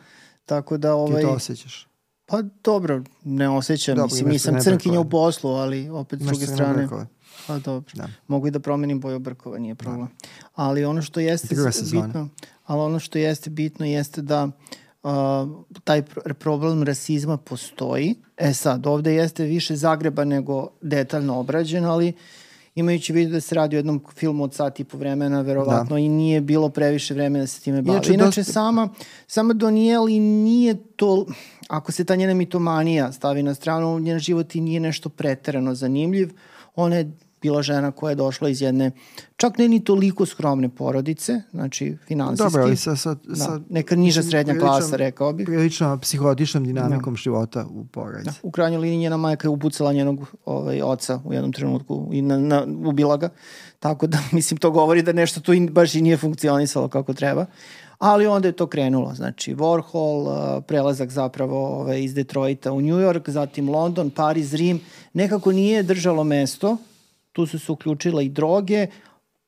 [0.47, 1.23] Tako da ovaj...
[1.23, 1.92] Ti to osjećaš?
[2.33, 6.89] Pa dobro, ne osjećam, dobro, mislim, nisam crnkinja u poslu, ali opet s druge strane...
[7.47, 8.09] Pa dobro, da.
[8.27, 9.79] mogu i da promenim boju brkova, nije da.
[9.79, 10.09] problem.
[10.23, 10.29] Da.
[10.55, 11.57] Ali ono što jeste
[11.93, 12.29] bitno,
[12.67, 14.49] ali ono što jeste bitno jeste da
[15.03, 15.11] uh,
[15.85, 16.03] taj
[16.39, 18.15] problem rasizma postoji.
[18.37, 22.15] E sad, ovde jeste više Zagreba nego detaljno obrađen, ali uh,
[22.75, 25.99] imajući vidio da se radi o jednom filmu od sat i po vremena, verovatno, da.
[25.99, 27.97] i nije bilo previše vremena da se time bavi.
[27.97, 28.53] Inače, Inače dosta...
[28.53, 28.89] sama,
[29.27, 31.27] sama Donijeli nije to,
[31.69, 36.33] ako se ta njena mitomanija stavi na stranu, njen život i nije nešto preterano zanimljiv.
[36.75, 38.91] Ona je bila žena koja je došla iz jedne,
[39.37, 42.45] čak ne ni toliko skromne porodice, znači finansijski.
[42.45, 45.47] Dobro, ali sa, sa, da, sa neka niža srednja klasa, rekao bih.
[45.47, 47.19] Prilično psihotičnom dinamikom da.
[47.19, 48.25] života u porodici.
[48.25, 52.23] Da, u krajnjoj liniji njena majka je upucala njenog ovaj, oca u jednom trenutku i
[52.23, 53.29] na, na, ubila ga.
[53.81, 57.47] Tako da, mislim, to govori da nešto tu baš i nije funkcionisalo kako treba.
[57.99, 62.97] Ali onda je to krenulo, znači Warhol, uh, prelazak zapravo ovaj, iz Detroita u New
[62.97, 64.81] York, zatim London, Pariz, Rim,
[65.13, 66.77] nekako nije držalo mesto
[67.33, 68.87] tu su se uključila i droge,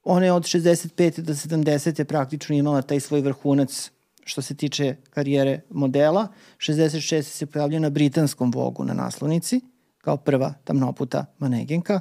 [0.05, 1.21] ona je od 65.
[1.21, 2.05] do 70.
[2.05, 3.91] praktično imala taj svoj vrhunac
[4.25, 6.29] što se tiče karijere modela.
[6.59, 7.23] 66.
[7.23, 9.61] se pojavlja na britanskom vogu na naslovnici,
[9.99, 12.01] kao prva tamnoputa manegenka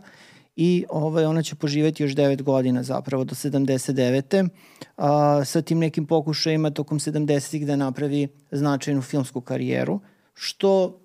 [0.55, 4.49] i ovaj, ona će poživeti još 9 godina zapravo do 79.
[4.97, 7.65] A, sa tim nekim pokušajima tokom 70.
[7.65, 9.99] da napravi značajnu filmsku karijeru,
[10.33, 10.99] što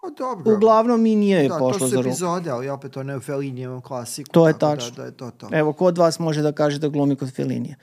[0.00, 0.54] Pa dobro.
[0.54, 1.96] Uglavnom mi nije da, pošlo za ruku.
[1.96, 4.30] Da, to su epizode, ali opet ono je u Felinijevom klasiku.
[4.32, 4.90] To je da- tačno.
[4.90, 5.48] Da, da je to to.
[5.52, 7.76] Evo, ko od vas može da kaže da glumi kod Felinije?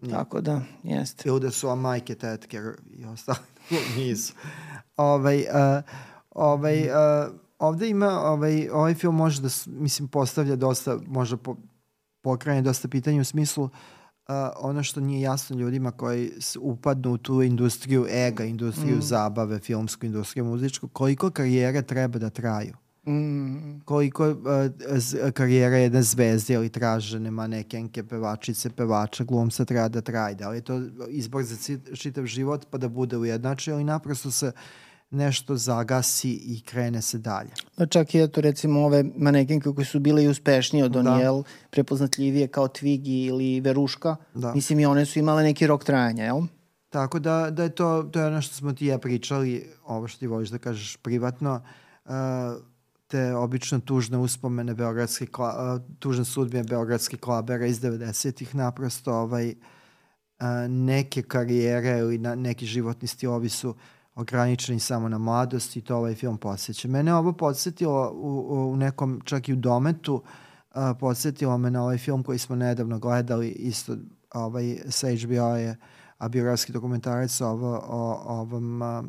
[0.00, 0.14] Nije.
[0.14, 1.28] Tako da, jeste.
[1.28, 3.38] Ili da su a majke, tetke i ostali.
[3.96, 4.32] Nisu.
[4.96, 5.82] ovaj, uh,
[6.30, 11.56] ovaj, uh, ovde ima, ovaj, ovaj film može da, mislim, postavlja dosta, može po,
[12.22, 13.70] pokrajne dosta pitanja u smislu uh,
[14.56, 19.02] ono što nije jasno ljudima koji upadnu u tu industriju ega, industriju mm.
[19.02, 22.74] zabave, filmsku industriju, muzičku, koliko karijere treba da traju.
[23.06, 23.80] Mm.
[23.84, 24.36] Koliko uh,
[25.32, 30.34] karijera jedne zvezde ili tražene manekenke, pevačice, pevača, glumca treba da traje.
[30.34, 34.46] Da li je to izbor za čitav život pa da bude ujednačen ili naprosto se
[34.46, 34.52] uh,
[35.12, 37.50] nešto zagasi i krene se dalje.
[37.76, 41.48] Da čak i eto recimo ove manekenke koje su bile i uspešnije od Doniel, da.
[41.70, 44.54] prepoznatljivije kao Twiggy ili Veruška, da.
[44.54, 46.42] mislim i one su imale neki rok trajanja, jel?
[46.90, 50.18] Tako da, da je to, to je ono što smo ti ja pričali, ovo što
[50.18, 51.62] ti voliš da kažeš privatno,
[52.04, 52.12] uh,
[53.06, 60.46] te obično tužne uspomene Beogradske, uh, tužne sudbine Beogradskih klabera iz 90-ih naprosto ovaj, uh,
[60.68, 63.74] neke karijere ili na, neki životni stilovi su
[64.14, 66.88] ograničeni samo na mladost i to ovaj film podsjeća.
[66.88, 71.98] Mene ovo podsjetilo u, u nekom, čak i u dometu, uh, podsjetilo me na ovaj
[71.98, 73.96] film koji smo nedavno gledali, isto
[74.34, 75.76] ovaj, sa HBO je
[76.18, 79.04] a biografski dokumentarac o, o, o ovom uh,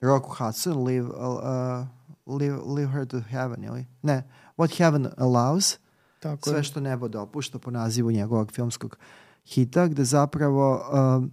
[0.00, 1.86] Roku Hudson, Live, uh,
[2.26, 3.86] live, live Her to Heaven, ili?
[4.02, 4.22] Ne,
[4.56, 5.78] What Heaven Allows,
[6.20, 8.98] Tako sve što nebo dopušta po nazivu njegovog filmskog
[9.48, 11.28] hita, gde zapravo uh,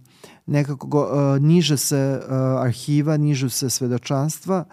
[0.46, 4.64] nekako go, uh, niže se uh, arhiva, nižu se svedočanstva,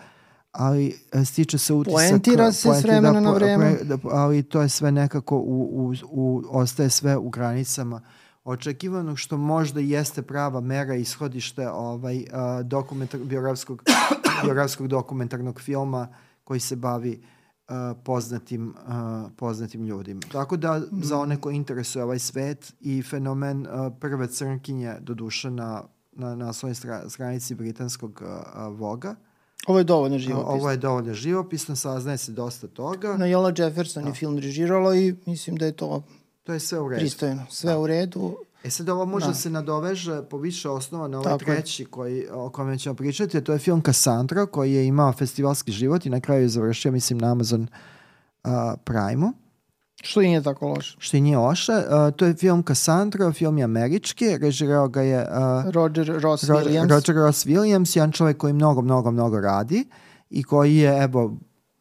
[0.51, 1.95] ali uh, stiče se utisak...
[1.95, 3.77] Poentira se s vremena da, na vreme.
[3.83, 8.01] Da, ali to je sve nekako, u, u, u, ostaje sve u granicama
[8.43, 12.25] očekivanog što možda jeste prava mera ishodište ovaj, uh,
[12.65, 13.83] dokumentar, biografskog,
[14.43, 16.07] biografskog dokumentarnog filma
[16.43, 17.42] koji se bavi uh,
[18.03, 20.21] poznatim, uh, poznatim ljudima.
[20.31, 25.51] Tako da za one koji interesuje ovaj svet i fenomen uh, prve crnkinje do duše
[25.51, 26.75] na, na, na svojoj
[27.07, 29.15] stranici britanskog uh, Voga,
[29.67, 30.51] Ovo je dovoljno živopisno.
[30.51, 33.17] Ovo je dovoljno živopisno, saznaje se dosta toga.
[33.17, 34.09] Na Jola Jefferson da.
[34.09, 36.03] je film režiralo i mislim da je to
[36.43, 36.99] To je sve u redu.
[36.99, 37.79] Pristojno, sve da.
[37.79, 38.37] u redu.
[38.63, 39.33] E sad ovo može da.
[39.33, 43.41] se nadoveže po više osnova na ovaj Tako treći koji, o kome ćemo pričati, a
[43.41, 47.19] to je film Cassandra koji je imao festivalski život i na kraju je završio, mislim,
[47.19, 47.61] na Amazon
[48.43, 48.51] uh,
[48.83, 49.33] Prime-u.
[50.01, 50.95] Što i nije tako loše.
[50.99, 51.71] Što i nije loše.
[51.71, 56.55] Uh, to je film Cassandra, film je američki, režirao ga je uh, Roger Ross Ro
[56.55, 56.89] Williams.
[56.89, 59.85] Roger Ross Williams, jedan čovjek koji mnogo, mnogo, mnogo radi
[60.29, 61.37] i koji je, evo,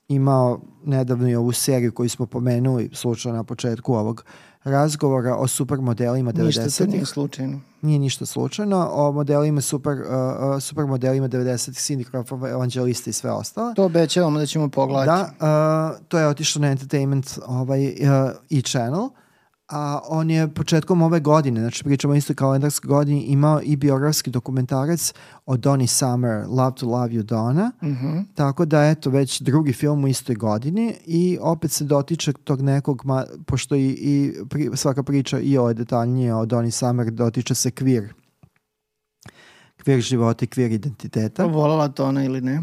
[0.09, 4.25] imao nedavno i ovu seriju koju smo pomenuli slučajno na početku ovog
[4.65, 6.65] razgovora o supermodelima 90-ih.
[6.65, 7.61] Ništa nije slučajno.
[7.83, 8.89] Nije ništa slučajno.
[8.93, 13.75] O modelima super, uh, uh supermodelima 90-ih, Cindy Crawford, Evangelista i sve ostalo.
[13.75, 15.33] To obećavamo da ćemo pogledati.
[15.41, 17.95] Da, uh, to je otišlo na Entertainment ovaj, uh,
[18.51, 19.09] i channel
[19.73, 25.13] a on je početkom ove godine, znači pričamo isto kalendarskoj godini, imao i biografski dokumentarac
[25.47, 28.25] o Donny Summer, Love to Love You Donna, mm -hmm.
[28.35, 33.03] tako da eto već drugi film u istoj godini i opet se dotiče tog nekog,
[33.05, 37.71] ma, pošto i, i pri, svaka priča i je detaljnije o Donny Summer, dotiče se
[37.71, 38.09] queer,
[39.85, 41.45] queer života i queer identiteta.
[41.45, 42.63] Volala to ona ili ne?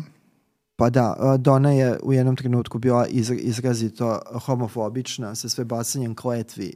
[0.80, 6.74] Pa da, Dona je u jednom trenutku bila izrazito homofobična sa sve bacanjem kletvi,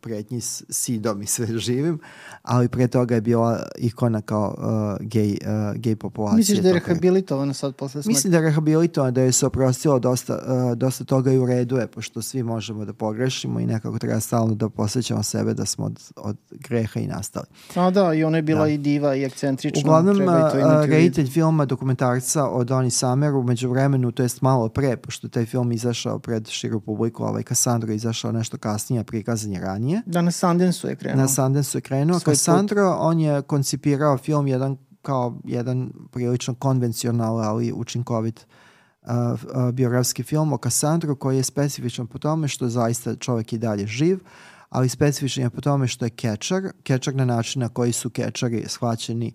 [0.00, 1.98] pretnji s sidom i sve živim,
[2.42, 6.36] ali pre toga je bila ikona kao uh, gej, uh, gej populacije.
[6.36, 8.08] Misliš da je rehabilitovana sad posle smrti?
[8.08, 11.76] Mislim da je rehabilitovana, da je se oprostilo dosta, uh, dosta toga i u redu
[11.76, 15.84] je, pošto svi možemo da pogrešimo i nekako treba stalno da posvećamo sebe da smo
[15.84, 17.46] od, od greha i nastali.
[17.74, 18.68] A da, i ona je bila da.
[18.68, 19.80] i diva i ekscentrična.
[19.84, 20.28] Uglavnom,
[20.84, 25.72] reditelj filma dokumentarca o Donny Summeru umeđu vremenu, to jest malo pre, pošto taj film
[25.72, 30.02] izašao pred širu publiku, ovaj Cassandra izašao nešto kasnije, prikazan je ranije.
[30.06, 31.20] Da, na Sundance je krenuo.
[31.20, 32.18] Na Sundance je krenuo.
[32.20, 32.96] Svoj Cassandra, put.
[33.00, 38.46] on je koncipirao film jedan kao jedan prilično konvencional, ali učinkovit
[39.02, 43.58] uh, uh, biografski film o Cassandru koji je specifičan po tome što zaista čovek i
[43.58, 44.18] dalje živ,
[44.68, 48.64] ali specifičan je po tome što je catcher, catcher na način na koji su catcheri
[48.66, 49.32] shvaćeni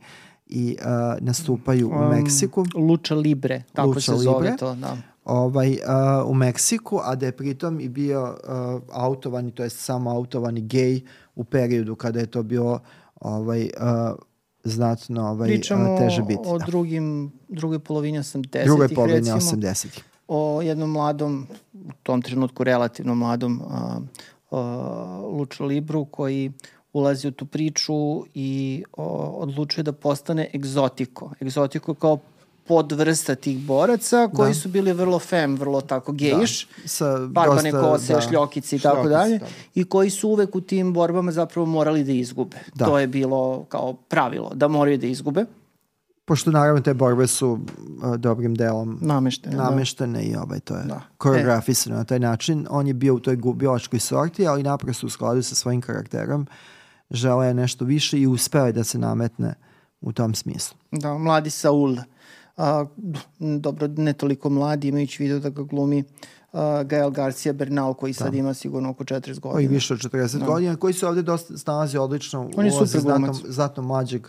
[0.49, 0.87] i uh,
[1.19, 2.65] nastupaju um, u Meksiku.
[2.75, 4.23] Lucha Libre, tako Lucha se Libre.
[4.23, 4.97] zove to, da.
[5.25, 10.09] Ovaj, uh, u Meksiku, a da je pritom i bio uh, autovani, to jest samo
[10.09, 11.01] autovani gej
[11.35, 12.79] u periodu kada je to bilo
[13.21, 14.17] ovaj, uh,
[14.63, 16.41] znatno ovaj, Pričamo teže biti.
[16.45, 16.65] o da.
[16.65, 18.65] drugim, drugoj polovini 80-ih.
[18.65, 20.03] Drugoj polovini 80-ih.
[20.27, 23.71] O jednom mladom, u tom trenutku relativno mladom uh,
[24.49, 26.51] uh, Luča Libru koji
[26.97, 29.03] ulazi u tu priču i o,
[29.37, 31.31] odlučuje da postane egzotiko.
[31.41, 32.19] Egzotiko kao
[32.67, 34.53] podvrsta tih boraca koji da.
[34.53, 36.87] su bili vrlo fem, vrlo tako gejiš, da.
[36.87, 38.21] Sa barbane dosta, kose, da.
[38.21, 39.45] šljokice i tako dalje, da.
[39.75, 42.57] i koji su uvek u tim borbama zapravo morali da izgube.
[42.75, 42.85] Da.
[42.85, 45.45] To je bilo kao pravilo, da moraju da izgube.
[46.25, 49.63] Pošto naravno te borbe su uh, dobrim delom nameštene, da.
[49.63, 50.25] nameštene da.
[50.25, 51.01] i ovaj, to je da.
[51.17, 51.97] koreografisano e.
[51.97, 52.67] na taj način.
[52.69, 56.47] On je bio u toj biološkoj sorti, ali naprosto u skladu sa svojim karakterom
[57.11, 59.53] žele nešto više i uspeo je da se nametne
[60.01, 60.77] u tom smislu.
[60.91, 61.97] Da, mladi Saul,
[62.57, 62.85] a,
[63.39, 66.03] dobro, ne toliko mladi, imajući vidio da ga glumi
[66.51, 68.17] uh, Gael Garcia Bernal koji da.
[68.17, 69.53] sad ima sigurno oko 40 godina.
[69.53, 70.45] Koji više od 40 da.
[70.45, 74.27] godina, koji se ovde dosta snalazi odlično On je super znatno, znatno mlađeg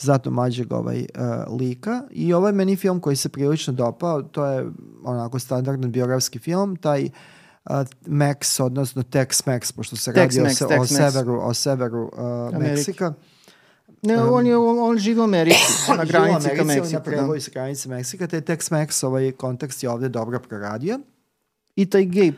[0.00, 4.66] zato mlađeg ovaj, uh, lika i ovaj meni film koji se prilično dopao, to je
[5.04, 7.10] onako standardan biografski film, taj uh,
[8.06, 12.10] Max, odnosno Tex-Mex, pošto se radi o, se, o severu, o severu
[12.52, 13.14] uh, Meksika.
[14.02, 15.58] Ne, um, on, je, on živi u Americi,
[15.98, 16.92] na granici ka Meksiku.
[16.92, 21.00] Na pregovi sa granici Meksika, taj Tex-Mex, ovaj kontekst je ovde dobro proradio.
[21.76, 22.32] I taj gay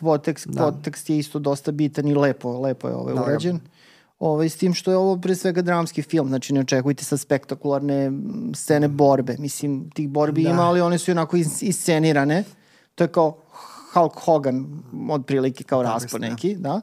[0.00, 0.62] podtekst, da.
[0.62, 3.32] podtekst je isto dosta bitan i lepo, lepo je ovaj Naravno.
[3.32, 3.60] urađen.
[4.18, 8.12] Ovaj, s tim što je ovo pre svega dramski film, znači ne očekujte sa spektakularne
[8.54, 9.36] scene borbe.
[9.38, 10.50] Mislim, tih borbi da.
[10.50, 12.44] ima, ali one su onako is, iscenirane.
[12.94, 13.38] To je kao
[13.96, 16.80] Hulk Hogan, otprilike kao raspon neki, da.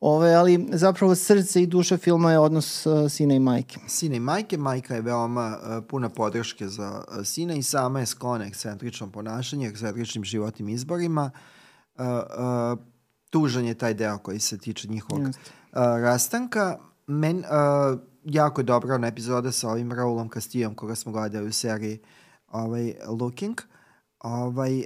[0.00, 3.78] Ove, ali zapravo srce i duša filma je odnos uh, sina i majke.
[3.86, 8.06] Sina i majke, majka je veoma uh, puna podrške za uh, sina i sama je
[8.06, 11.30] sklona ekscentričnom ponašanju, ekscentričnim životnim izborima.
[11.98, 12.78] Uh, uh,
[13.30, 15.32] tužan je taj deo koji se tiče njihovog uh,
[15.74, 16.78] rastanka.
[17.06, 21.52] Men, uh, jako je dobra ona epizoda sa ovim Raulom Castillom koga smo gledali u
[21.52, 21.98] seriji
[22.48, 23.60] ovaj, Looking.
[24.22, 24.84] Ovaj, uh,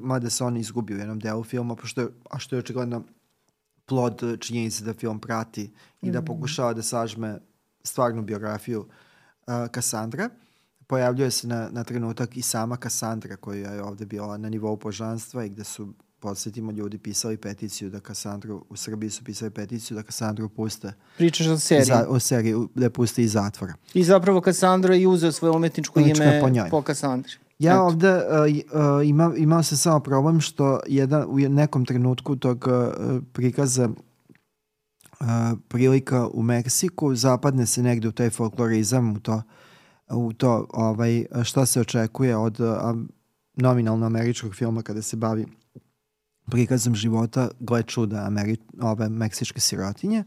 [0.00, 3.02] mada se on izgubio u jednom delu filma, pošto je, a što je očigledno
[3.86, 5.70] plod činjenice da film prati
[6.02, 6.26] i da mhm.
[6.26, 7.38] pokušava da sažme
[7.84, 10.28] stvarnu biografiju uh, Kassandra.
[10.86, 15.44] Pojavljuje se na, na trenutak i sama Kassandra koja je ovde bila na nivou požanstva
[15.44, 20.02] i gde su podsjetimo, ljudi pisali peticiju da Kasandru, u Srbiji su pisali peticiju da
[20.02, 20.92] Kasandru puste.
[21.16, 21.84] Pričaš o seriji?
[21.84, 23.74] Za, o seriji, da je puste iz zatvora.
[23.94, 26.70] I zapravo Kasandra je uzeo svoje umetničko ime po, njoj.
[26.70, 27.32] po Kasandri.
[27.60, 27.82] Ja Eto.
[27.82, 33.88] ovde uh, ima, imao sam samo problem što jedan, u nekom trenutku tog uh, prikaza
[33.88, 35.26] uh,
[35.68, 39.42] prilika u Meksiku zapadne se negde u taj folklorizam, u to,
[40.10, 42.66] u to ovaj, šta se očekuje od uh,
[43.56, 45.46] nominalno američkog filma kada se bavi
[46.50, 50.24] prikazom života, gle čuda Ameri ove meksičke sirotinje,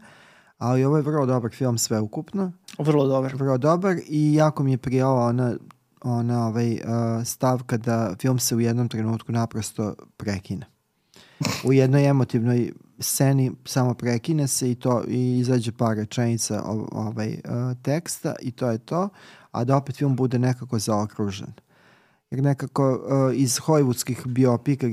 [0.58, 2.52] ali ovo je vrlo dobar film sve ukupno.
[2.78, 3.34] Vrlo dobar.
[3.34, 5.54] Vrlo dobar i jako mi je prijala ona,
[6.04, 6.78] ona ovaj,
[7.24, 10.66] stav kada film se u jednom trenutku naprosto prekine.
[11.64, 16.62] U jednoj emotivnoj sceni samo prekine se i to i izađe par rečenica
[16.92, 17.36] ovaj,
[17.82, 19.08] teksta i to je to,
[19.50, 21.52] a da opet film bude nekako zaokružen
[22.34, 24.86] jer nekako uh, iz hollywoodskih biopika,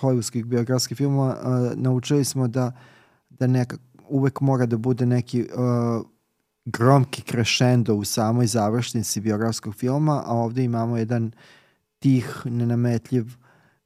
[0.00, 2.72] hollywoodskih biografskih filmova uh, naučili smo da,
[3.30, 6.06] da nekako uvek mora da bude neki uh,
[6.72, 11.32] gromki crescendo u samoj završnici biografskog filma, a ovde imamo jedan
[11.98, 13.24] tih, nenametljiv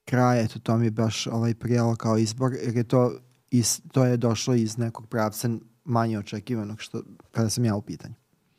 [0.05, 3.13] kraj, eto to mi je baš ovaj prijelo kao izbor, jer je to,
[3.51, 5.49] iz, to je došlo iz nekog pravca
[5.85, 8.15] manje očekivanog što, kada sam ja u pitanju.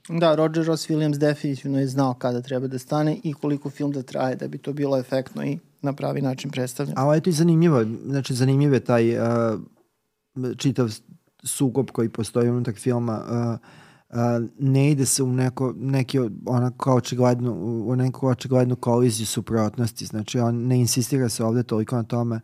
[0.10, 4.04] Da, Roger Ross Williams definitivno je znao kada treba da stane i koliko film da
[4.04, 7.02] traje da bi to bilo efektno i na pravi način predstavljeno.
[7.02, 9.60] A ovo je to i zanimljivo, znači zanimljiv je taj uh,
[10.58, 10.92] čitav
[11.44, 13.83] sukob koji postoji unutar filma uh, uh,
[14.60, 17.54] ne ide se u neko, neki onako očigledno,
[17.86, 22.36] u neku očiglednu koliziju suprotnosti, znači on ne insistira se ovde toliko na tome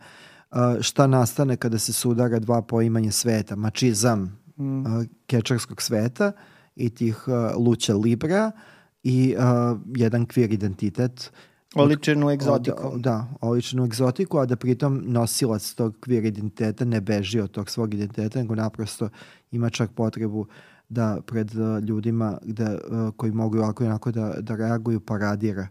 [0.51, 4.79] uh, šta nastane kada se sudara dva poimanja sveta, mačizam mm.
[4.79, 6.31] uh, kečarskog sveta
[6.75, 8.51] i tih uh, luća libra
[9.03, 11.31] i uh, jedan kvir identitet
[11.75, 12.91] Oličenu egzotiku.
[12.97, 17.69] Da, da, oličenu egzotiku, a da pritom nosilac tog kvir identiteta ne beži od tog
[17.69, 19.09] svog identiteta, nego naprosto
[19.51, 20.47] ima čak potrebu
[20.89, 25.67] da pred uh, ljudima gde, uh, koji mogu ovako i onako da, da reaguju paradira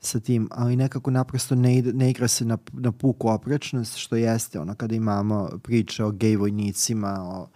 [0.00, 4.16] sa tim, ali nekako naprosto ne, ide, ne igra se na, na puku oprečnost, što
[4.16, 7.46] jeste ono kada imamo priče o gej vojnicima, o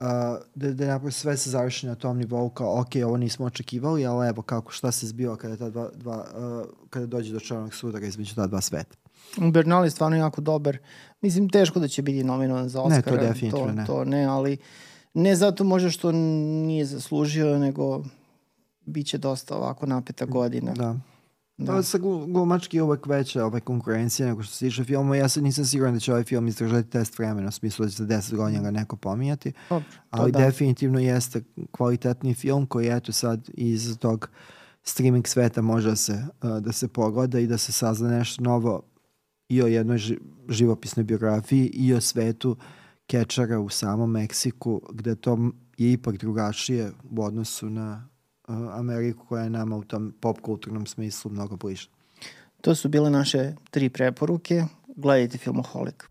[0.00, 0.06] Uh,
[0.54, 4.28] da, da napravo sve se završi na tom nivou kao ok, ovo nismo očekivali, ali
[4.28, 8.06] evo kako, šta se zbiva kada, ta dva, dva, uh, kada dođe do čarnog sudara
[8.06, 8.96] između ta dva sveta.
[9.52, 10.78] Bernal je stvarno jako dobar.
[11.20, 13.16] Mislim, teško da će biti nominovan za Oscara.
[13.16, 13.86] Ne, to definitivno to, ne.
[13.86, 14.56] To ne, ali
[15.14, 18.04] ne zato možda što nije zaslužio, nego
[18.86, 20.72] bit će dosta ovako napeta godina.
[20.72, 20.96] Da.
[21.56, 21.76] Da.
[21.76, 25.16] To sa glumački uvek veća ovaj konkurencija nego što se tiče filma.
[25.16, 27.96] Ja se nisam siguran da će ovaj film izdržati test vremena, u smislu da će
[27.96, 29.52] za 10 godina ga neko pominjati.
[29.70, 30.38] Dobro, ali da.
[30.38, 34.28] definitivno jeste kvalitetni film koji eto sad iz tog
[34.82, 38.82] streaming sveta može da se, uh, da se pogleda i da se sazna nešto novo
[39.48, 39.98] i o jednoj
[40.48, 42.56] živopisnoj biografiji i o svetu
[43.06, 45.38] kečara u samom Meksiku, gde to
[45.78, 48.08] je ipak drugačije u odnosu na
[48.72, 51.88] Ameriku koja je nama u tom pop kulturnom smislu mnogo bliža.
[52.60, 54.64] To su bile naše tri preporuke.
[54.96, 56.08] Gledajte filmoholik.